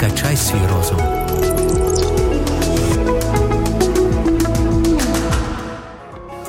[0.00, 0.98] Качай свій розум.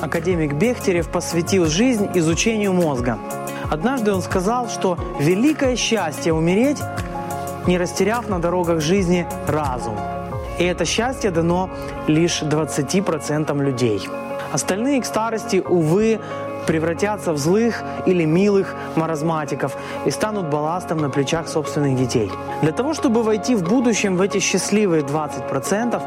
[0.00, 3.18] Академик Бехтерев посвятил жизнь изучению мозга.
[3.70, 6.82] Однажды он сказал, что великое счастье умереть,
[7.66, 9.96] не растеряв на дорогах жизни разум.
[10.58, 11.70] И это счастье дано
[12.06, 14.08] лишь 20% людей.
[14.52, 16.20] Остальные к старости, увы,
[16.70, 19.76] превратятся в злых или милых маразматиков
[20.06, 22.30] и станут балластом на плечах собственных детей.
[22.62, 26.00] Для того, чтобы войти в будущем в эти счастливые 20%,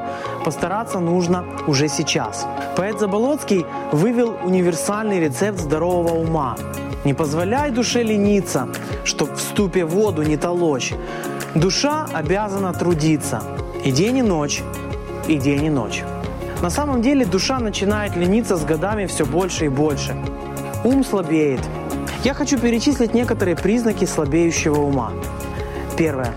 [0.45, 2.47] постараться нужно уже сейчас.
[2.77, 6.55] Поэт Заболоцкий вывел универсальный рецепт здорового ума.
[7.03, 8.69] Не позволяй душе лениться,
[9.03, 10.93] чтоб в ступе воду не толочь.
[11.55, 13.41] Душа обязана трудиться.
[13.83, 14.63] И день, и ночь,
[15.27, 16.03] и день, и ночь.
[16.61, 20.15] На самом деле душа начинает лениться с годами все больше и больше.
[20.83, 21.61] Ум слабеет.
[22.25, 25.13] Я хочу перечислить некоторые признаки слабеющего ума.
[25.97, 26.33] Первое.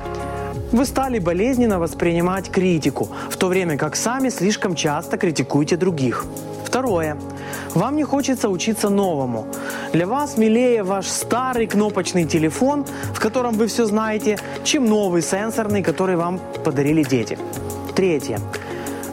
[0.71, 6.27] Вы стали болезненно воспринимать критику, в то время как сами слишком часто критикуете других.
[6.65, 7.16] Второе.
[7.75, 9.47] Вам не хочется учиться новому.
[9.93, 15.83] Для вас милее ваш старый кнопочный телефон, в котором вы все знаете, чем новый сенсорный,
[15.83, 17.37] который вам подарили дети.
[17.97, 18.38] Третье.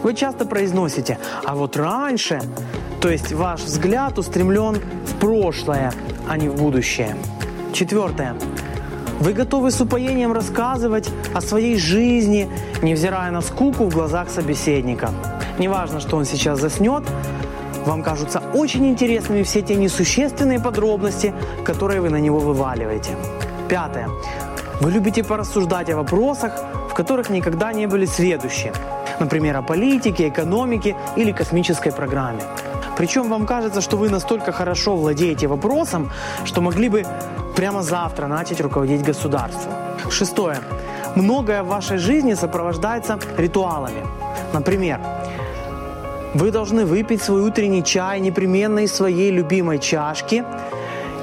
[0.04, 2.42] Вы часто произносите «а вот раньше»,
[3.02, 5.94] то есть ваш взгляд устремлен в прошлое,
[6.28, 7.16] а не в будущее.
[7.74, 8.36] Четвертое.
[9.20, 12.50] Вы готовы с упоением рассказывать о своей жизни,
[12.82, 15.12] невзирая на скуку в глазах собеседника.
[15.58, 17.04] Неважно, что он сейчас заснет,
[17.86, 23.16] вам кажутся очень интересными все те несущественные подробности, которые вы на него вываливаете.
[23.70, 24.10] Пятое.
[24.82, 26.54] Вы любите порассуждать о вопросах,
[26.90, 28.72] в которых никогда не были сведущи.
[29.24, 32.42] Например, о политике, экономике или космической программе.
[32.98, 36.12] Причем вам кажется, что вы настолько хорошо владеете вопросом,
[36.44, 37.06] что могли бы
[37.56, 39.72] прямо завтра начать руководить государством.
[40.10, 40.58] Шестое.
[41.16, 44.04] Многое в вашей жизни сопровождается ритуалами.
[44.54, 45.00] Например,
[46.34, 50.44] вы должны выпить свой утренний чай непременно из своей любимой чашки,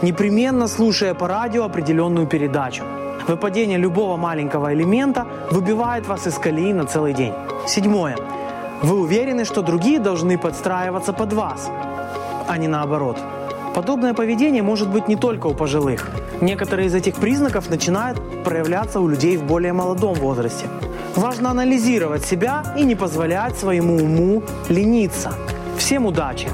[0.00, 2.83] непременно слушая по радио определенную передачу.
[3.28, 7.34] Выпадение любого маленького элемента выбивает вас из колеи на целый день.
[7.66, 8.16] Седьмое.
[8.82, 11.71] Вы уверены, что другие должны подстраиваться под вас,
[12.48, 13.19] а не наоборот.
[13.75, 16.09] Подобное поведение может быть не только у пожилых.
[16.41, 20.66] Некоторые из этих признаков начинают проявляться у людей в более молодом возрасте.
[21.15, 25.32] Важно анализировать себя и не позволять своему уму лениться.
[25.77, 26.48] Всем удачи!